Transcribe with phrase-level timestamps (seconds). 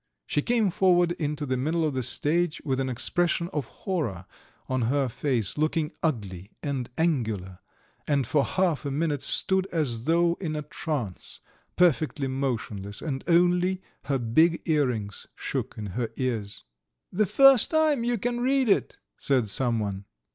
[0.25, 4.25] She came forward into the middle of the stage with an expression of horror
[4.67, 7.59] on her face, looking ugly and angular,
[8.07, 11.39] and for half a minute stood as though in a trance,
[11.77, 16.63] perfectly motionless, and only her big earrings shook in her ears.
[17.11, 20.05] "The first time you can read it," said someone.